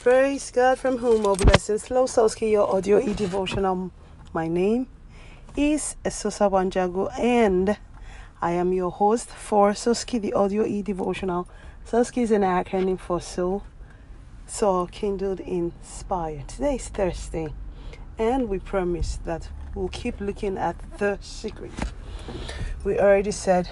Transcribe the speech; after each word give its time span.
Praise 0.00 0.52
God 0.52 0.78
from 0.78 0.98
whom 0.98 1.26
all 1.26 1.34
blessings 1.34 1.88
flow. 1.88 2.04
Soski, 2.04 2.52
your 2.52 2.72
audio 2.72 3.00
e 3.00 3.14
devotional. 3.14 3.90
My 4.32 4.46
name 4.46 4.86
is 5.56 5.96
Esosa 6.04 6.48
Wanjago, 6.48 7.10
and 7.18 7.76
I 8.40 8.52
am 8.52 8.72
your 8.72 8.92
host 8.92 9.28
for 9.28 9.72
Soski, 9.72 10.20
the 10.20 10.34
audio 10.34 10.64
e 10.64 10.82
devotional. 10.82 11.48
Soski 11.84 12.22
is 12.22 12.30
an 12.30 12.42
acronym 12.42 12.96
for 13.00 13.20
Soul, 13.20 13.64
Soul 14.46 14.86
Kindled 14.86 15.40
Inspired. 15.40 16.46
Today 16.46 16.76
is 16.76 16.86
Thursday, 16.86 17.52
and 18.16 18.48
we 18.48 18.60
promise 18.60 19.18
that 19.24 19.48
we'll 19.74 19.88
keep 19.88 20.20
looking 20.20 20.56
at 20.56 20.76
the 20.98 21.18
secret. 21.20 21.72
We 22.84 23.00
already 23.00 23.32
said 23.32 23.68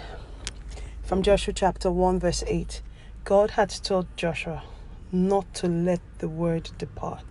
from 1.05 1.23
Joshua 1.23 1.55
chapter 1.55 1.89
1, 1.89 2.19
verse 2.19 2.43
8, 2.49 2.83
God 3.23 3.53
had 3.53 3.71
told 3.71 4.09
Joshua 4.17 4.65
not 5.12 5.52
to 5.54 5.68
let 5.68 6.00
the 6.18 6.29
word 6.29 6.70
depart. 6.79 7.25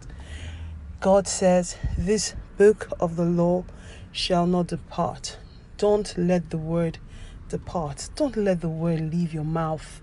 God 1.02 1.27
says, 1.27 1.77
This 1.97 2.35
book 2.57 2.89
of 2.99 3.16
the 3.16 3.25
law 3.25 3.66
shall 4.11 4.47
not 4.47 4.67
depart. 4.67 5.38
Don't 5.77 6.17
let 6.17 6.49
the 6.49 6.57
word 6.57 6.97
depart. 7.49 8.09
Don't 8.16 8.38
let 8.38 8.61
the 8.61 8.69
word 8.69 9.13
leave 9.13 9.33
your 9.33 9.43
mouth. 9.43 10.02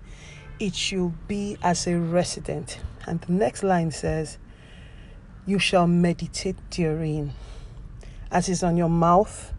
It 0.61 0.75
should 0.75 1.27
be 1.27 1.57
as 1.63 1.87
a 1.87 1.99
resident. 1.99 2.79
And 3.07 3.21
the 3.23 3.33
next 3.33 3.63
line 3.63 3.91
says, 3.91 4.39
You 5.47 5.59
shall 5.59 5.87
meditate 5.87 6.57
therein. 6.71 7.33
As 8.31 8.49
is 8.49 8.63
on 8.63 8.77
your 8.77 8.91
mouth, 8.91 9.53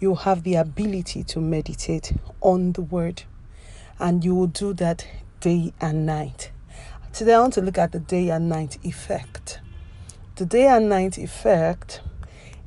you 0.00 0.14
have 0.14 0.42
the 0.42 0.54
ability 0.56 1.24
to 1.24 1.40
meditate 1.40 2.12
on 2.40 2.72
the 2.72 2.82
word. 2.82 3.24
And 3.98 4.24
you 4.24 4.34
will 4.34 4.48
do 4.48 4.74
that 4.74 5.06
day 5.40 5.72
and 5.80 6.06
night. 6.06 6.50
Today 7.14 7.34
I 7.34 7.38
want 7.38 7.52
to 7.52 7.60
look 7.60 7.78
at 7.78 7.92
the 7.92 8.00
day 8.00 8.30
and 8.30 8.48
night 8.48 8.76
effect. 8.82 9.60
The 10.34 10.44
day 10.44 10.66
and 10.66 10.88
night 10.88 11.16
effect 11.16 12.00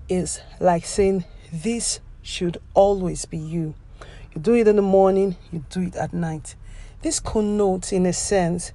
is 0.08 0.40
like 0.62 0.86
saying 0.86 1.26
this 1.52 2.00
should 2.22 2.58
always 2.74 3.26
be 3.26 3.38
you. 3.38 3.76
You 4.34 4.40
do 4.40 4.54
it 4.54 4.70
in 4.70 4.78
the 4.78 4.82
morning, 4.82 5.36
you 5.52 5.66
do 5.70 5.82
it 5.82 5.98
at 5.98 6.14
night. 6.14 6.56
This 7.02 7.20
connotes, 7.20 7.92
in 7.92 8.06
a 8.06 8.14
sense, 8.14 8.72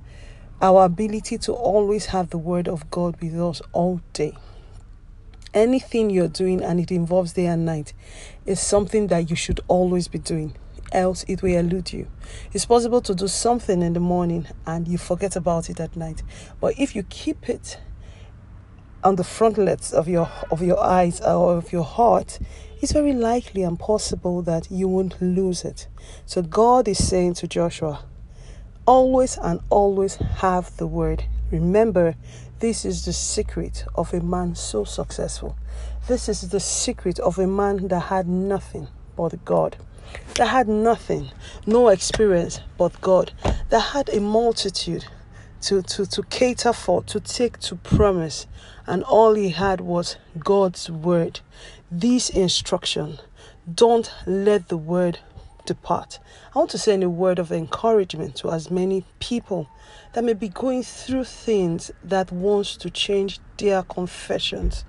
our 0.61 0.85
ability 0.85 1.39
to 1.39 1.55
always 1.55 2.05
have 2.05 2.29
the 2.29 2.37
Word 2.37 2.69
of 2.69 2.91
God 2.91 3.19
with 3.23 3.41
us 3.41 3.63
all 3.73 4.03
day. 4.13 4.37
Anything 5.55 6.11
you're 6.11 6.29
doing 6.29 6.63
and 6.63 6.81
it 6.81 6.93
involves 6.93 7.33
day 7.33 7.47
and 7.47 7.65
night 7.65 7.95
is 8.45 8.61
something 8.61 9.07
that 9.07 9.31
you 9.31 9.37
should 9.37 9.61
always 9.69 10.07
be 10.07 10.19
doing 10.19 10.55
else 10.93 11.25
it 11.29 11.43
will 11.43 11.57
elude 11.57 11.93
you. 11.93 12.07
It's 12.53 12.67
possible 12.67 13.01
to 13.03 13.15
do 13.15 13.29
something 13.29 13.83
in 13.83 13.93
the 13.93 14.01
morning 14.01 14.47
and 14.67 14.87
you 14.87 14.99
forget 14.99 15.37
about 15.37 15.71
it 15.71 15.81
at 15.81 15.97
night. 15.97 16.23
But 16.61 16.79
if 16.79 16.95
you 16.95 17.03
keep 17.05 17.49
it 17.49 17.79
on 19.05 19.17
the 19.17 19.25
frontlets 19.25 19.93
of 19.93 20.09
your 20.09 20.31
of 20.51 20.63
your 20.63 20.79
eyes 20.79 21.21
or 21.21 21.57
of 21.57 21.73
your 21.73 21.85
heart, 21.85 22.39
it's 22.81 22.93
very 22.93 23.13
likely 23.13 23.63
and 23.63 23.79
possible 23.79 24.43
that 24.43 24.71
you 24.71 24.89
won't 24.89 25.21
lose 25.21 25.65
it. 25.65 25.89
So 26.27 26.43
God 26.43 26.89
is 26.89 27.07
saying 27.07 27.35
to 27.35 27.49
Joshua, 27.49 28.05
always 28.87 29.39
and 29.39 29.61
always 29.71 30.17
have 30.17 30.77
the 30.77 30.87
word. 30.87 31.25
Remember, 31.51 32.15
this 32.61 32.85
is 32.85 33.05
the 33.05 33.13
secret 33.13 33.85
of 33.95 34.15
a 34.15 34.21
man 34.21 34.55
so 34.55 34.85
successful. 34.85 35.57
This 36.09 36.29
is 36.29 36.49
the 36.49 36.61
secret 36.61 37.19
of 37.19 37.39
a 37.39 37.47
man 37.47 37.89
that 37.89 38.01
had 38.01 38.27
nothing 38.29 38.89
but 39.17 39.45
God 39.45 39.77
that 40.35 40.47
had 40.47 40.69
nothing, 40.69 41.31
no 41.67 41.89
experience 41.89 42.61
but 42.79 43.01
God, 43.01 43.33
that 43.69 43.81
had 43.81 44.09
a 44.09 44.21
multitude 44.21 45.07
to, 45.63 45.83
to, 45.83 46.07
to 46.07 46.23
cater 46.25 46.73
for, 46.73 47.03
to 47.05 47.21
take 47.21 47.59
to 47.61 47.77
promise, 47.77 48.47
and 48.87 49.03
all 49.05 49.35
he 49.35 49.51
had 49.51 49.81
was 49.81 50.17
God's 50.39 50.91
word. 50.91 51.41
This 51.91 52.31
instruction 52.31 53.19
don't 53.73 54.13
let 54.27 54.69
the 54.69 54.77
word 54.77 55.21
depart. 55.67 56.19
I 56.55 56.59
want 56.59 56.71
to 56.71 56.79
send 56.79 57.03
a 57.03 57.11
word 57.11 57.39
of 57.39 57.53
encouragement 57.53 58.37
to 58.37 58.51
as 58.51 58.71
many 58.71 59.05
people 59.21 59.69
that 60.13 60.25
may 60.25 60.35
be 60.35 60.49
going 60.49 60.83
through 60.83 61.25
things 61.25 61.91
that 62.05 62.31
wants 62.31 62.77
to 62.79 62.91
change 62.91 63.41
their 63.59 63.83
confessions, 63.83 64.85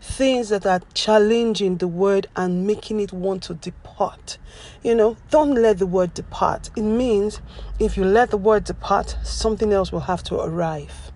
things 0.00 0.48
that 0.48 0.66
are 0.66 0.80
challenging 0.94 1.78
the 1.78 1.88
word 1.88 2.26
and 2.36 2.66
making 2.66 3.00
it 3.00 3.12
want 3.12 3.42
to 3.44 3.54
depart. 3.54 4.38
You 4.82 4.94
know, 4.94 5.16
don't 5.30 5.54
let 5.54 5.78
the 5.78 5.86
word 5.86 6.14
depart. 6.14 6.70
It 6.76 6.82
means 6.82 7.40
if 7.78 7.96
you 7.96 8.04
let 8.04 8.30
the 8.30 8.36
word 8.36 8.64
depart, 8.64 9.16
something 9.22 9.72
else 9.72 9.92
will 9.92 10.00
have 10.00 10.22
to 10.24 10.40
arrive. 10.40 11.12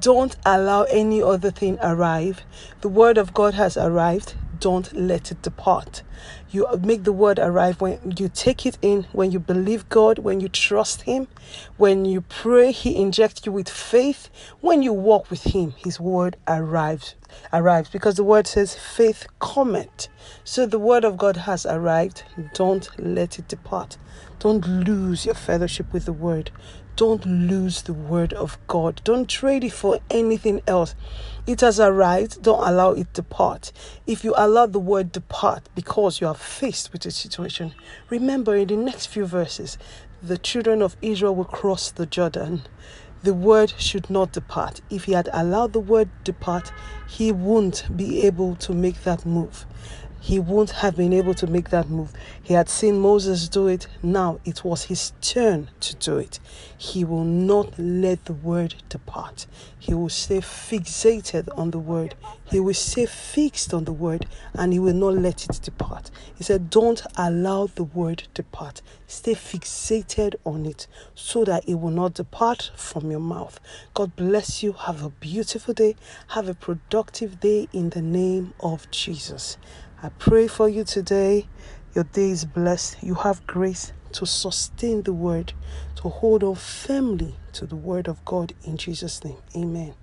Don't 0.00 0.36
allow 0.44 0.82
any 0.84 1.22
other 1.22 1.50
thing 1.50 1.78
arrive. 1.82 2.42
The 2.82 2.88
word 2.88 3.16
of 3.18 3.32
God 3.32 3.54
has 3.54 3.76
arrived 3.76 4.34
don't 4.60 4.92
let 4.94 5.30
it 5.32 5.42
depart. 5.42 6.02
You 6.50 6.66
make 6.82 7.04
the 7.04 7.12
word 7.12 7.38
arrive 7.38 7.80
when 7.80 8.14
you 8.18 8.28
take 8.28 8.66
it 8.66 8.78
in, 8.82 9.04
when 9.12 9.32
you 9.32 9.38
believe 9.38 9.88
God, 9.88 10.18
when 10.20 10.40
you 10.40 10.48
trust 10.48 11.02
Him, 11.02 11.28
when 11.76 12.04
you 12.04 12.22
pray, 12.22 12.72
He 12.72 12.96
injects 12.96 13.46
you 13.46 13.52
with 13.52 13.68
faith. 13.68 14.28
When 14.60 14.82
you 14.82 14.92
walk 14.92 15.30
with 15.30 15.44
Him, 15.44 15.74
His 15.76 16.00
word 16.00 16.36
arrives. 16.48 17.14
Arrives 17.52 17.88
because 17.88 18.16
the 18.16 18.24
word 18.24 18.46
says 18.46 18.74
faith 18.74 19.26
cometh. 19.40 20.08
So 20.44 20.66
the 20.66 20.78
word 20.78 21.04
of 21.04 21.16
God 21.16 21.36
has 21.36 21.66
arrived. 21.66 22.24
Don't 22.54 22.88
let 22.98 23.38
it 23.38 23.48
depart. 23.48 23.98
Don't 24.38 24.66
lose 24.66 25.24
your 25.24 25.34
fellowship 25.34 25.92
with 25.92 26.04
the 26.04 26.12
word. 26.12 26.50
Don't 26.96 27.26
lose 27.26 27.82
the 27.82 27.92
word 27.92 28.32
of 28.32 28.56
God. 28.68 29.02
Don't 29.04 29.28
trade 29.28 29.64
it 29.64 29.72
for 29.72 29.98
anything 30.10 30.62
else. 30.66 30.94
It 31.46 31.60
has 31.60 31.78
arrived. 31.78 32.42
Don't 32.42 32.66
allow 32.66 32.92
it 32.92 33.12
to 33.12 33.22
depart. 33.22 33.70
If 34.06 34.24
you 34.24 34.32
allow 34.34 34.66
the 34.66 34.78
word 34.78 35.12
depart 35.12 35.68
because 35.74 36.20
you 36.20 36.26
are 36.26 36.34
faced 36.34 36.92
with 36.92 37.04
a 37.04 37.10
situation, 37.10 37.74
remember 38.08 38.56
in 38.56 38.68
the 38.68 38.76
next 38.76 39.06
few 39.06 39.26
verses, 39.26 39.76
the 40.22 40.38
children 40.38 40.80
of 40.80 40.96
Israel 41.02 41.34
will 41.34 41.44
cross 41.44 41.90
the 41.90 42.06
Jordan. 42.06 42.62
The 43.26 43.34
word 43.34 43.74
should 43.76 44.08
not 44.08 44.30
depart. 44.30 44.82
If 44.88 45.06
he 45.06 45.12
had 45.12 45.28
allowed 45.32 45.72
the 45.72 45.80
word 45.80 46.08
depart, 46.22 46.70
he 47.08 47.32
wouldn't 47.32 47.96
be 47.96 48.22
able 48.22 48.54
to 48.54 48.72
make 48.72 49.02
that 49.02 49.26
move 49.26 49.66
he 50.20 50.38
wouldn't 50.38 50.70
have 50.78 50.96
been 50.96 51.12
able 51.12 51.34
to 51.34 51.46
make 51.46 51.70
that 51.70 51.88
move. 51.88 52.12
He 52.42 52.54
had 52.54 52.68
seen 52.68 53.00
Moses 53.00 53.48
do 53.48 53.68
it. 53.68 53.86
Now 54.02 54.40
it 54.44 54.64
was 54.64 54.84
his 54.84 55.12
turn 55.20 55.70
to 55.80 55.94
do 55.94 56.18
it. 56.18 56.40
He 56.76 57.04
will 57.04 57.24
not 57.24 57.78
let 57.78 58.24
the 58.24 58.32
word 58.32 58.74
depart. 58.88 59.46
He 59.78 59.94
will 59.94 60.08
stay 60.08 60.38
fixated 60.38 61.48
on 61.56 61.70
the 61.70 61.78
word. 61.78 62.16
He 62.44 62.58
will 62.58 62.74
stay 62.74 63.06
fixed 63.06 63.72
on 63.72 63.84
the 63.84 63.92
word 63.92 64.26
and 64.54 64.72
he 64.72 64.78
will 64.78 64.94
not 64.94 65.14
let 65.14 65.44
it 65.44 65.60
depart. 65.62 66.10
He 66.34 66.42
said, 66.42 66.70
Don't 66.70 67.02
allow 67.16 67.68
the 67.68 67.84
word 67.84 68.24
depart. 68.34 68.82
Stay 69.06 69.34
fixated 69.34 70.34
on 70.44 70.66
it 70.66 70.86
so 71.14 71.44
that 71.44 71.68
it 71.68 71.74
will 71.74 71.90
not 71.90 72.14
depart 72.14 72.72
from 72.74 73.10
your 73.10 73.20
mouth. 73.20 73.60
God 73.94 74.16
bless 74.16 74.62
you. 74.62 74.72
Have 74.72 75.04
a 75.04 75.10
beautiful 75.10 75.74
day. 75.74 75.94
Have 76.28 76.48
a 76.48 76.54
productive 76.54 77.38
day 77.38 77.68
in 77.72 77.90
the 77.90 78.02
name 78.02 78.54
of 78.60 78.90
Jesus. 78.90 79.56
I 80.02 80.10
pray 80.10 80.46
for 80.46 80.68
you 80.68 80.84
today. 80.84 81.46
Your 81.94 82.04
day 82.04 82.30
is 82.30 82.44
blessed. 82.44 83.02
You 83.02 83.14
have 83.14 83.46
grace 83.46 83.92
to 84.12 84.26
sustain 84.26 85.02
the 85.02 85.12
word, 85.12 85.52
to 85.96 86.08
hold 86.08 86.42
on 86.42 86.54
firmly 86.54 87.34
to 87.54 87.66
the 87.66 87.76
word 87.76 88.08
of 88.08 88.24
God 88.24 88.52
in 88.64 88.76
Jesus' 88.76 89.24
name. 89.24 89.38
Amen. 89.56 89.94